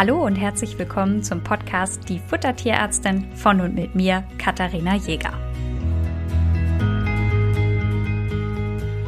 [0.00, 5.34] Hallo und herzlich willkommen zum Podcast Die Futtertierärztin von und mit mir, Katharina Jäger.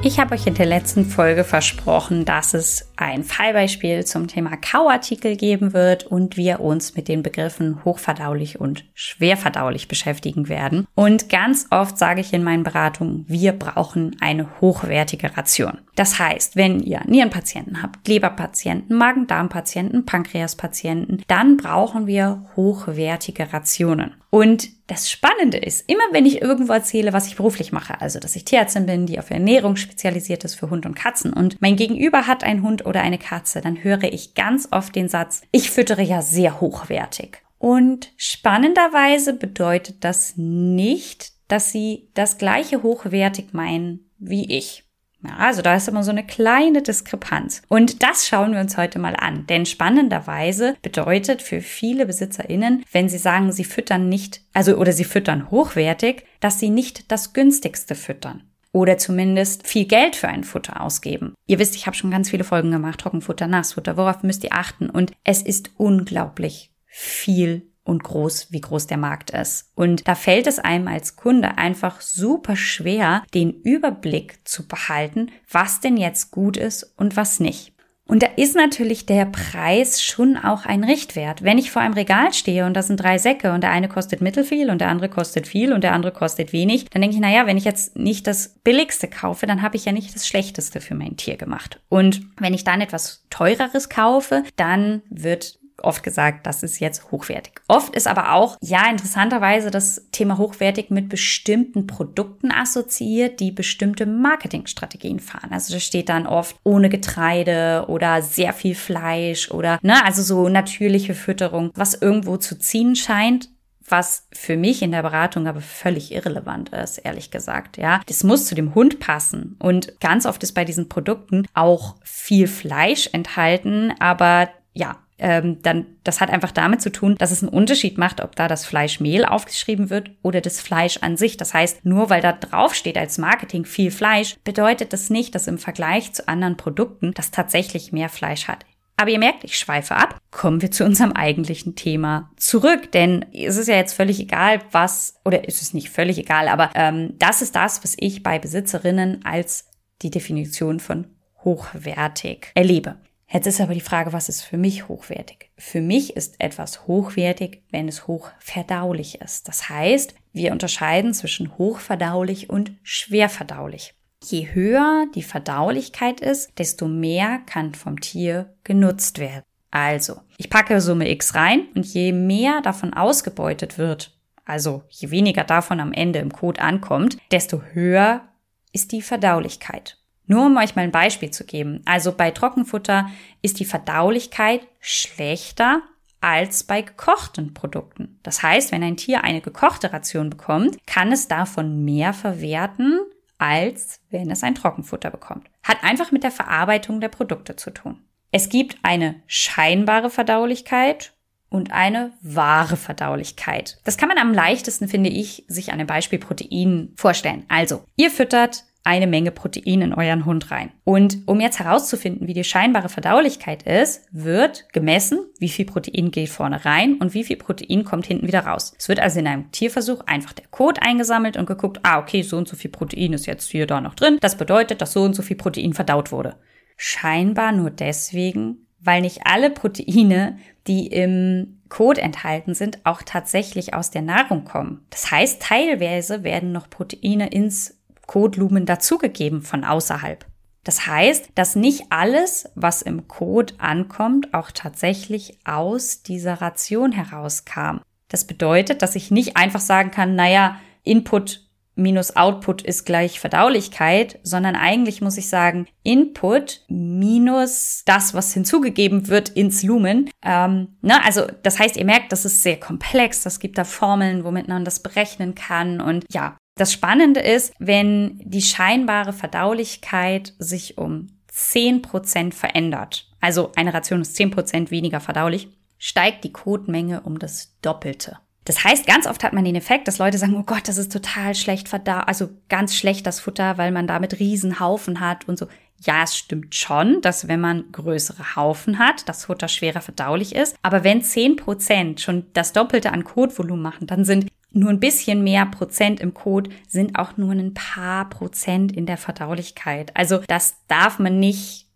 [0.05, 5.37] Ich habe euch in der letzten Folge versprochen, dass es ein Fallbeispiel zum Thema Kauartikel
[5.37, 10.87] geben wird und wir uns mit den Begriffen hochverdaulich und schwerverdaulich beschäftigen werden.
[10.95, 15.79] Und ganz oft sage ich in meinen Beratungen, wir brauchen eine hochwertige Ration.
[15.95, 24.15] Das heißt, wenn ihr Nierenpatienten habt, Leberpatienten, Magen-Darm-Patienten, Pankreaspatienten, dann brauchen wir hochwertige Rationen.
[24.31, 28.37] Und das Spannende ist, immer wenn ich irgendwo erzähle, was ich beruflich mache, also dass
[28.37, 32.27] ich Tierärztin bin, die auf Ernährung spezialisiert ist für Hund und Katzen und mein Gegenüber
[32.27, 36.03] hat einen Hund oder eine Katze, dann höre ich ganz oft den Satz, ich füttere
[36.03, 37.43] ja sehr hochwertig.
[37.59, 44.82] Und spannenderweise bedeutet das nicht, dass sie das gleiche hochwertig meinen wie ich.
[45.25, 47.63] Ja, also da ist immer so eine kleine Diskrepanz.
[47.69, 49.47] Und das schauen wir uns heute mal an.
[49.47, 55.05] Denn spannenderweise bedeutet für viele BesitzerInnen, wenn sie sagen, sie füttern nicht, also oder sie
[55.05, 58.43] füttern hochwertig, dass sie nicht das günstigste füttern.
[58.73, 61.35] Oder zumindest viel Geld für ein Futter ausgeben.
[61.47, 64.89] Ihr wisst, ich habe schon ganz viele Folgen gemacht, Trockenfutter, Nassfutter, worauf müsst ihr achten?
[64.89, 69.71] Und es ist unglaublich viel und groß, wie groß der Markt ist.
[69.75, 75.81] Und da fällt es einem als Kunde einfach super schwer, den Überblick zu behalten, was
[75.81, 77.73] denn jetzt gut ist und was nicht.
[78.13, 81.45] Und da ist natürlich der Preis schon auch ein Richtwert.
[81.45, 84.21] Wenn ich vor einem Regal stehe und da sind drei Säcke und der eine kostet
[84.21, 87.47] mittelfiel und der andere kostet viel und der andere kostet wenig, dann denke ich, naja,
[87.47, 90.95] wenn ich jetzt nicht das Billigste kaufe, dann habe ich ja nicht das Schlechteste für
[90.95, 91.81] mein Tier gemacht.
[91.89, 97.61] Und wenn ich dann etwas teureres kaufe, dann wird oft gesagt, das ist jetzt hochwertig.
[97.69, 104.07] Oft ist aber auch, ja, interessanterweise das Thema hochwertig mit bestimmten Produkten assoziiert, die bestimmte
[104.07, 105.51] Marketingstrategien fahren.
[105.53, 110.49] Also da steht dann oft ohne Getreide oder sehr viel Fleisch oder, ne, also so
[110.49, 113.49] natürliche Fütterung, was irgendwo zu ziehen scheint
[113.93, 118.01] was für mich in der Beratung aber völlig irrelevant ist, ehrlich gesagt, ja.
[118.07, 122.49] Das muss zu dem Hund passen und ganz oft ist bei diesen Produkten auch viel
[122.49, 127.53] Fleisch enthalten, aber ja, ähm, dann das hat einfach damit zu tun, dass es einen
[127.53, 131.37] Unterschied macht, ob da das Fleischmehl aufgeschrieben wird oder das Fleisch an sich.
[131.37, 135.47] Das heißt, nur weil da drauf steht als Marketing viel Fleisch, bedeutet das nicht, dass
[135.47, 138.67] im Vergleich zu anderen Produkten das tatsächlich mehr Fleisch hat.
[138.97, 140.19] Aber ihr merkt, ich schweife ab.
[140.31, 142.93] Kommen wir zu unserem eigentlichen Thema zurück.
[142.93, 146.71] Denn es ist ja jetzt völlig egal, was, oder ist es nicht völlig egal, aber
[146.75, 149.69] ähm, das ist das, was ich bei Besitzerinnen als
[150.03, 151.07] die Definition von
[151.45, 152.97] hochwertig erlebe.
[153.33, 155.51] Jetzt ist aber die Frage, was ist für mich hochwertig?
[155.57, 159.49] Für mich ist etwas hochwertig, wenn es hochverdaulich ist.
[159.49, 163.95] Das heißt, wir unterscheiden zwischen hochverdaulich und schwerverdaulich.
[164.23, 169.45] Je höher die Verdaulichkeit ist, desto mehr kann vom Tier genutzt werden.
[169.71, 174.15] Also, ich packe Summe X rein und je mehr davon ausgebeutet wird,
[174.45, 178.29] also je weniger davon am Ende im Code ankommt, desto höher
[178.73, 180.02] ist die Verdaulichkeit.
[180.27, 181.83] Nur um euch mal ein Beispiel zu geben.
[181.85, 183.09] Also bei Trockenfutter
[183.43, 185.83] ist die Verdaulichkeit schlechter
[186.21, 188.21] als bei gekochten Produkten.
[188.23, 193.01] Das heißt, wenn ein Tier eine gekochte Ration bekommt, kann es davon mehr verwerten,
[193.39, 195.49] als wenn es ein Trockenfutter bekommt.
[195.65, 197.99] Hat einfach mit der Verarbeitung der Produkte zu tun.
[198.31, 201.13] Es gibt eine scheinbare Verdaulichkeit
[201.51, 203.79] und eine wahre Verdaulichkeit.
[203.85, 207.45] Das kann man am leichtesten, finde ich, sich an einem Beispiel Protein vorstellen.
[207.49, 210.73] Also, ihr füttert eine Menge Protein in euren Hund rein.
[210.85, 216.31] Und um jetzt herauszufinden, wie die scheinbare Verdaulichkeit ist, wird gemessen, wie viel Protein geht
[216.31, 218.75] vorne rein und wie viel Protein kommt hinten wieder raus.
[218.79, 222.37] Es wird also in einem Tierversuch einfach der Code eingesammelt und geguckt, ah, okay, so
[222.37, 224.19] und so viel Protein ist jetzt hier da noch drin.
[224.21, 226.37] Das bedeutet, dass so und so viel Protein verdaut wurde.
[226.77, 233.91] Scheinbar nur deswegen, weil nicht alle Proteine, die im Code enthalten sind, auch tatsächlich aus
[233.91, 234.85] der Nahrung kommen.
[234.91, 240.27] Das heißt, teilweise werden noch Proteine ins Codlumen dazugegeben von außerhalb.
[240.65, 247.79] Das heißt, dass nicht alles, was im Code ankommt, auch tatsächlich aus dieser Ration herauskam.
[248.09, 254.19] Das bedeutet, dass ich nicht einfach sagen kann, naja, Input minus Output ist gleich Verdaulichkeit,
[254.23, 260.11] sondern eigentlich muss ich sagen, Input minus das, was hinzugegeben wird ins Lumen.
[260.23, 261.03] Ähm, ne?
[261.05, 263.23] Also das heißt, ihr merkt, das ist sehr komplex.
[263.23, 265.81] Das gibt da Formeln, womit man das berechnen kann.
[265.81, 273.75] Und ja, das Spannende ist, wenn die scheinbare Verdaulichkeit sich um 10% verändert, also eine
[273.75, 275.49] Ration ist 10% weniger verdaulich,
[275.79, 278.19] steigt die Kotmenge um das Doppelte.
[278.45, 280.93] Das heißt, ganz oft hat man den Effekt, dass Leute sagen, oh Gott, das ist
[280.93, 285.49] total schlecht verdau, also ganz schlecht das Futter, weil man damit Riesenhaufen hat und so.
[285.81, 290.55] Ja, es stimmt schon, dass wenn man größere Haufen hat, das Futter schwerer verdaulich ist.
[290.63, 295.47] Aber wenn 10% schon das Doppelte an Kotvolumen machen, dann sind nur ein bisschen mehr
[295.47, 299.97] Prozent im Kot sind auch nur ein paar Prozent in der Verdaulichkeit.
[299.97, 301.69] Also das darf man nicht,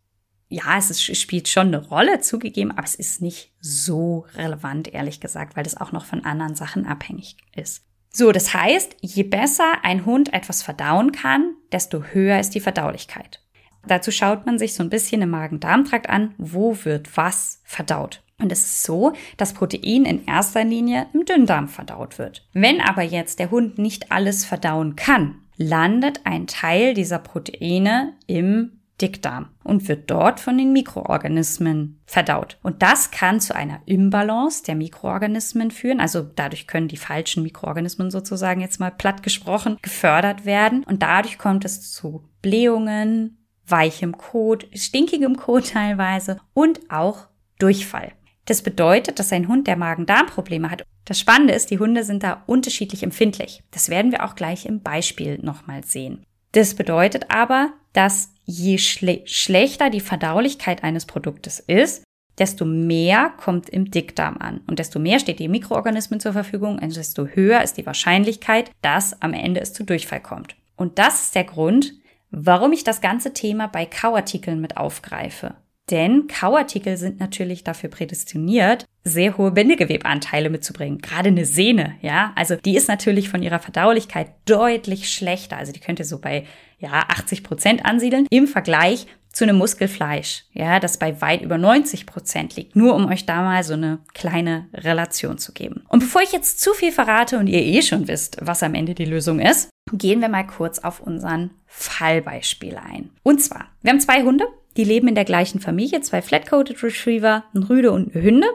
[0.49, 5.21] ja, es, ist, spielt schon eine Rolle zugegeben, aber es ist nicht so relevant, ehrlich
[5.21, 7.85] gesagt, weil das auch noch von anderen Sachen abhängig ist.
[8.13, 13.43] So, das heißt, je besser ein Hund etwas verdauen kann, desto höher ist die Verdaulichkeit.
[13.87, 18.23] Dazu schaut man sich so ein bisschen im Magen-Darm-Trakt an, wo wird was verdaut.
[18.41, 22.47] Und es ist so, dass Protein in erster Linie im Dünndarm verdaut wird.
[22.53, 28.73] Wenn aber jetzt der Hund nicht alles verdauen kann, landet ein Teil dieser Proteine im
[29.01, 32.59] Dickdarm und wird dort von den Mikroorganismen verdaut.
[32.63, 36.01] Und das kann zu einer Imbalance der Mikroorganismen führen.
[36.01, 40.83] Also dadurch können die falschen Mikroorganismen sozusagen jetzt mal platt gesprochen gefördert werden.
[40.85, 47.27] Und dadurch kommt es zu Blähungen, weichem Kot, stinkigem Kot teilweise und auch
[47.59, 48.13] Durchfall.
[48.47, 52.43] Das bedeutet, dass ein Hund, der Magen-Darm-Probleme hat, das Spannende ist, die Hunde sind da
[52.47, 53.63] unterschiedlich empfindlich.
[53.71, 56.25] Das werden wir auch gleich im Beispiel nochmal sehen.
[56.53, 62.05] Das bedeutet aber, dass je schle schlechter die Verdaulichkeit eines Produktes ist,
[62.39, 64.61] desto mehr kommt im Dickdarm an.
[64.67, 69.21] Und desto mehr steht die Mikroorganismen zur Verfügung und desto höher ist die Wahrscheinlichkeit, dass
[69.23, 70.57] am Ende es zu Durchfall kommt.
[70.77, 71.95] Und das ist der Grund,
[72.31, 75.55] warum ich das ganze Thema bei Kauartikeln mit aufgreife.
[75.91, 80.99] Denn Kauartikel sind natürlich dafür prädestiniert, sehr hohe Bindegewebanteile mitzubringen.
[80.99, 82.33] Gerade eine Sehne, ja.
[82.35, 85.57] Also die ist natürlich von ihrer Verdaulichkeit deutlich schlechter.
[85.57, 86.45] Also die könnte so bei,
[86.79, 89.07] ja, 80 Prozent ansiedeln im Vergleich
[89.37, 92.75] zu einem Muskelfleisch, ja, das bei weit über 90 Prozent liegt.
[92.75, 95.85] Nur um euch da mal so eine kleine Relation zu geben.
[95.89, 98.95] Und bevor ich jetzt zu viel verrate und ihr eh schon wisst, was am Ende
[98.95, 103.11] die Lösung ist, gehen wir mal kurz auf unseren Fallbeispiel ein.
[103.23, 104.47] Und zwar, wir haben zwei Hunde,
[104.77, 108.47] die leben in der gleichen Familie, zwei Flat-Coated Retriever, ein Rüde und eine Hünde.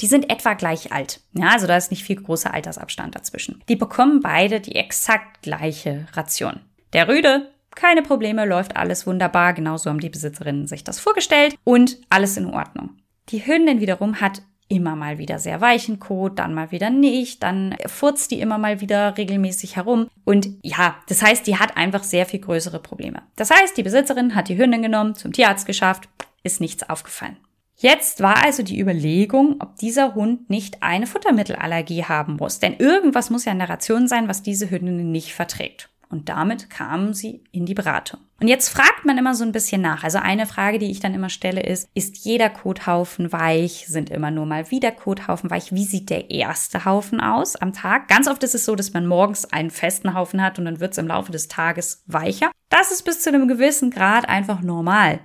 [0.00, 1.20] Die sind etwa gleich alt.
[1.32, 3.62] Ja, also da ist nicht viel großer Altersabstand dazwischen.
[3.68, 6.60] Die bekommen beide die exakt gleiche Ration.
[6.92, 9.54] Der Rüde, keine Probleme, läuft alles wunderbar.
[9.54, 12.96] Genauso haben die Besitzerinnen sich das vorgestellt und alles in Ordnung.
[13.30, 17.76] Die Hündin wiederum hat immer mal wieder sehr weichen Kot, dann mal wieder nicht, dann
[17.86, 20.08] furzt die immer mal wieder regelmäßig herum.
[20.24, 23.22] Und ja, das heißt, die hat einfach sehr viel größere Probleme.
[23.36, 26.08] Das heißt, die Besitzerin hat die Hündin genommen, zum Tierarzt geschafft,
[26.42, 27.36] ist nichts aufgefallen.
[27.78, 32.58] Jetzt war also die Überlegung, ob dieser Hund nicht eine Futtermittelallergie haben muss.
[32.58, 35.90] Denn irgendwas muss ja in der Ration sein, was diese Hündin nicht verträgt.
[36.08, 38.20] Und damit kamen sie in die Beratung.
[38.40, 40.04] Und jetzt fragt man immer so ein bisschen nach.
[40.04, 43.86] Also eine Frage, die ich dann immer stelle, ist, ist jeder Kothaufen weich?
[43.88, 45.72] Sind immer nur mal wieder Kothaufen weich?
[45.72, 48.08] Wie sieht der erste Haufen aus am Tag?
[48.08, 50.92] Ganz oft ist es so, dass man morgens einen festen Haufen hat und dann wird
[50.92, 52.50] es im Laufe des Tages weicher.
[52.68, 55.20] Das ist bis zu einem gewissen Grad einfach normal.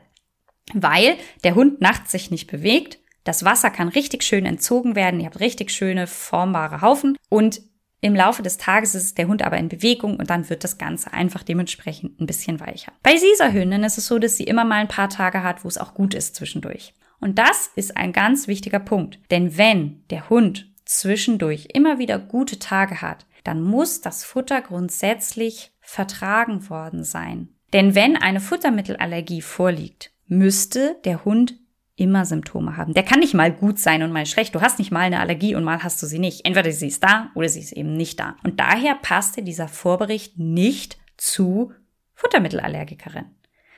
[0.74, 2.98] Weil der Hund nachts sich nicht bewegt.
[3.24, 5.20] Das Wasser kann richtig schön entzogen werden.
[5.20, 7.62] Ihr habt richtig schöne formbare Haufen und
[8.02, 11.14] im Laufe des Tages ist der Hund aber in Bewegung und dann wird das Ganze
[11.14, 12.92] einfach dementsprechend ein bisschen weicher.
[13.04, 15.68] Bei dieser Hündin ist es so, dass sie immer mal ein paar Tage hat, wo
[15.68, 16.96] es auch gut ist zwischendurch.
[17.20, 19.20] Und das ist ein ganz wichtiger Punkt.
[19.30, 25.72] Denn wenn der Hund zwischendurch immer wieder gute Tage hat, dann muss das Futter grundsätzlich
[25.80, 27.50] vertragen worden sein.
[27.74, 31.56] Denn wenn eine Futtermittelallergie vorliegt, müsste der Hund
[32.02, 32.94] immer Symptome haben.
[32.94, 34.56] Der kann nicht mal gut sein und mal schlecht.
[34.56, 36.46] Du hast nicht mal eine Allergie und mal hast du sie nicht.
[36.46, 38.36] Entweder sie ist da oder sie ist eben nicht da.
[38.44, 41.72] Und daher passte dieser Vorbericht nicht zu
[42.16, 43.26] Futtermittelallergikerin.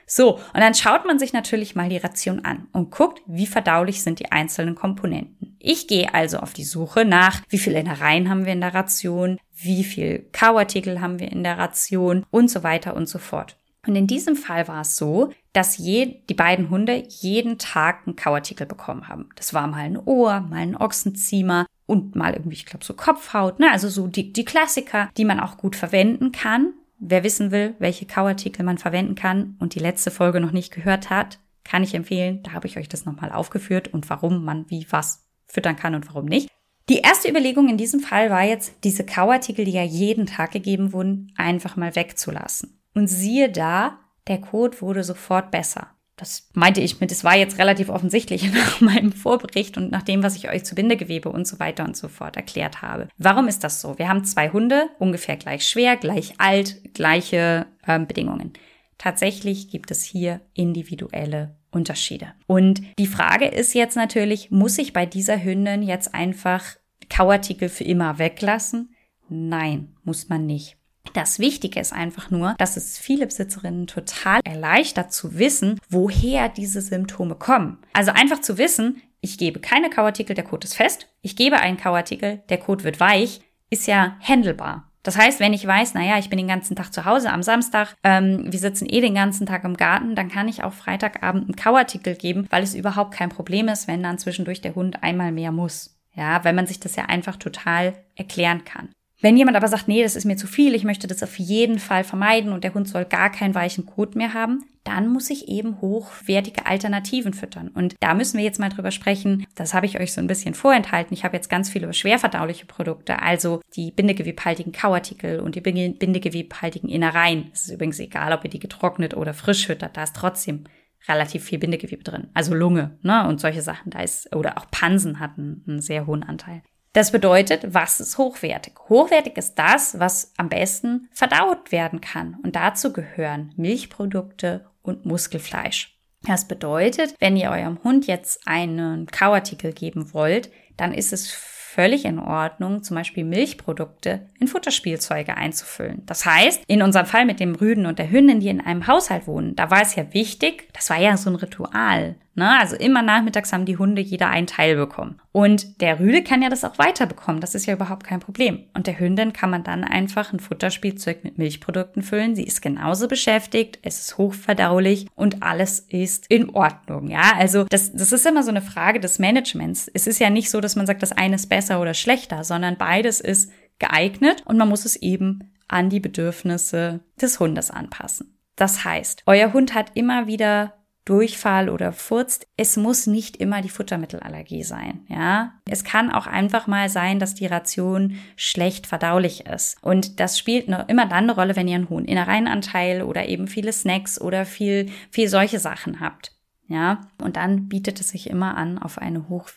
[0.05, 4.03] So, und dann schaut man sich natürlich mal die Ration an und guckt, wie verdaulich
[4.03, 5.57] sind die einzelnen Komponenten.
[5.59, 9.39] Ich gehe also auf die Suche nach, wie viel Innereien haben wir in der Ration,
[9.55, 13.57] wie viel Kauartikel haben wir in der Ration und so weiter und so fort.
[13.85, 18.15] Und in diesem Fall war es so, dass je, die beiden Hunde jeden Tag einen
[18.15, 19.29] Kauartikel bekommen haben.
[19.35, 23.59] Das war mal ein Ohr, mal ein Ochsenziemer und mal irgendwie, ich glaube, so Kopfhaut,
[23.59, 23.69] ne?
[23.71, 26.73] Also so die, die Klassiker, die man auch gut verwenden kann.
[26.97, 31.09] Wer wissen will, welche Kauartikel man verwenden kann und die letzte Folge noch nicht gehört
[31.09, 32.41] hat, kann ich empfehlen.
[32.43, 36.07] Da habe ich euch das nochmal aufgeführt und warum man wie was füttern kann und
[36.07, 36.49] warum nicht.
[36.89, 40.93] Die erste Überlegung in diesem Fall war jetzt, diese Kauartikel, die ja jeden Tag gegeben
[40.93, 42.79] wurden, einfach mal wegzulassen.
[42.93, 45.87] Und siehe da, der Code wurde sofort besser.
[46.15, 50.23] Das meinte ich mit, es war jetzt relativ offensichtlich nach meinem Vorbericht und nach dem,
[50.23, 53.09] was ich euch zu Bindegewebe und so weiter und so fort erklärt habe.
[53.17, 53.97] Warum ist das so?
[53.97, 58.53] Wir haben zwei Hunde, ungefähr gleich schwer, gleich alt, gleiche äh, Bedingungen.
[58.97, 62.33] Tatsächlich gibt es hier individuelle Unterschiede.
[62.45, 66.63] Und die Frage ist jetzt natürlich, muss ich bei dieser Hündin jetzt einfach
[67.09, 68.95] Kauartikel für immer weglassen?
[69.29, 70.77] Nein, muss man nicht.
[71.13, 76.81] Das Wichtige ist einfach nur, dass es viele Besitzerinnen total erleichtert zu wissen, woher diese
[76.81, 77.77] Symptome kommen.
[77.93, 81.07] Also einfach zu wissen, ich gebe keine Kauartikel, der Kot ist fest.
[81.21, 84.89] Ich gebe einen Kauartikel, der Kot wird weich, ist ja handelbar.
[85.03, 87.95] Das heißt, wenn ich weiß, naja, ich bin den ganzen Tag zu Hause am Samstag,
[88.03, 91.55] ähm, wir sitzen eh den ganzen Tag im Garten, dann kann ich auch Freitagabend einen
[91.55, 95.51] Kauartikel geben, weil es überhaupt kein Problem ist, wenn dann zwischendurch der Hund einmal mehr
[95.51, 95.99] muss.
[96.15, 98.89] Ja, weil man sich das ja einfach total erklären kann.
[99.23, 101.79] Wenn jemand aber sagt, nee, das ist mir zu viel, ich möchte das auf jeden
[101.79, 105.47] Fall vermeiden und der Hund soll gar keinen weichen Kot mehr haben, dann muss ich
[105.47, 107.69] eben hochwertige Alternativen füttern.
[107.69, 109.47] Und da müssen wir jetzt mal drüber sprechen.
[109.55, 111.13] Das habe ich euch so ein bisschen vorenthalten.
[111.13, 117.49] Ich habe jetzt ganz viele schwerverdauliche Produkte, also die bindegewebhaltigen Kauartikel und die bindegewebhaltigen Innereien.
[117.53, 120.65] Es ist übrigens egal, ob ihr die getrocknet oder frisch füttert, da ist trotzdem
[121.07, 122.27] relativ viel Bindegewebe drin.
[122.33, 123.89] Also Lunge, ne, und solche Sachen.
[123.89, 126.61] Da ist, oder auch Pansen hatten einen sehr hohen Anteil.
[126.93, 128.73] Das bedeutet, was ist hochwertig?
[128.87, 132.37] Hochwertig ist das, was am besten verdaut werden kann.
[132.43, 135.97] Und dazu gehören Milchprodukte und Muskelfleisch.
[136.21, 142.05] Das bedeutet, wenn ihr eurem Hund jetzt einen Kauartikel geben wollt, dann ist es völlig
[142.05, 146.05] in Ordnung, zum Beispiel Milchprodukte in Futterspielzeuge einzufüllen.
[146.05, 149.25] Das heißt, in unserem Fall mit dem Rüden und der Hündin, die in einem Haushalt
[149.25, 152.15] wohnen, da war es ja wichtig, das war ja so ein Ritual.
[152.35, 152.59] Ne?
[152.59, 155.19] Also immer nachmittags haben die Hunde jeder einen Teil bekommen.
[155.33, 157.41] Und der Rüde kann ja das auch weiter bekommen.
[157.41, 158.65] Das ist ja überhaupt kein Problem.
[158.75, 162.35] Und der Hündin kann man dann einfach ein Futterspielzeug mit Milchprodukten füllen.
[162.35, 167.09] Sie ist genauso beschäftigt, es ist hochverdaulich und alles ist in Ordnung.
[167.09, 169.89] Ja, also das, das ist immer so eine Frage des Managements.
[169.91, 172.77] Es ist ja nicht so, dass man sagt, das eine ist besser oder schlechter, sondern
[172.77, 178.37] beides ist geeignet und man muss es eben an die Bedürfnisse des Hundes anpassen.
[178.55, 180.73] Das heißt, euer Hund hat immer wieder
[181.05, 185.53] Durchfall oder furzt, es muss nicht immer die Futtermittelallergie sein, ja.
[185.69, 189.77] Es kann auch einfach mal sein, dass die Ration schlecht verdaulich ist.
[189.81, 193.47] Und das spielt noch immer dann eine Rolle, wenn ihr einen hohen Innereienanteil oder eben
[193.47, 196.33] viele Snacks oder viel, viel solche Sachen habt,
[196.67, 197.01] ja.
[197.21, 199.49] Und dann bietet es sich immer an, auf eine hoch,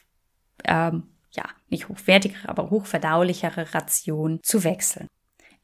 [0.65, 5.07] ähm, ja, nicht hochwertigere, aber hochverdaulichere Ration zu wechseln.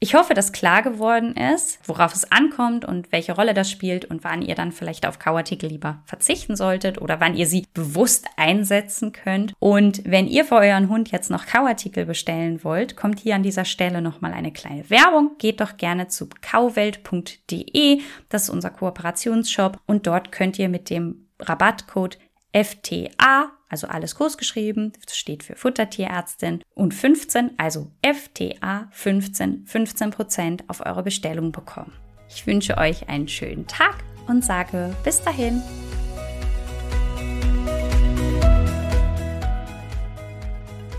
[0.03, 4.25] Ich hoffe, dass klar geworden ist, worauf es ankommt und welche Rolle das spielt und
[4.25, 9.13] wann ihr dann vielleicht auf Kauartikel lieber verzichten solltet oder wann ihr sie bewusst einsetzen
[9.13, 9.53] könnt.
[9.61, 13.65] Und wenn ihr für euren Hund jetzt noch Kauartikel bestellen wollt, kommt hier an dieser
[13.65, 15.37] Stelle nochmal eine kleine Werbung.
[15.39, 18.01] Geht doch gerne zu kauwelt.de.
[18.29, 22.19] Das ist unser Kooperationsshop und dort könnt ihr mit dem Rabattcode
[22.53, 30.65] FTA also alles groß geschrieben, steht für Futtertierärztin und 15, also FTA 15, 15 Prozent
[30.69, 31.93] auf eure Bestellung bekommen.
[32.29, 33.97] Ich wünsche euch einen schönen Tag
[34.29, 35.63] und sage bis dahin.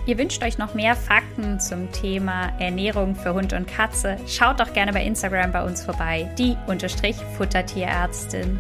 [0.05, 4.17] Ihr wünscht euch noch mehr Fakten zum Thema Ernährung für Hund und Katze?
[4.27, 6.57] Schaut doch gerne bei Instagram bei uns vorbei, die
[7.37, 8.59] Futtertierärztin.